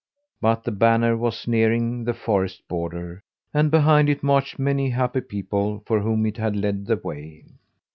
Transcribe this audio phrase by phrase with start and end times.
[0.41, 3.21] But the banner was nearing the forest border,
[3.53, 7.45] and behind it marched many happy people for whom it had led the way.